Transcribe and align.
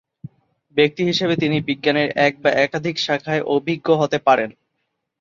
ব্যক্তি 0.77 1.01
হিসেবে 1.05 1.33
তিনি 1.35 1.57
বিজ্ঞানের 1.67 2.09
এক 2.19 2.33
বা 2.43 2.51
একাধিক 2.65 2.95
শাখায় 2.97 3.45
অভিজ্ঞ 3.55 3.87
হতে 4.01 4.17
পারেন। 4.27 4.49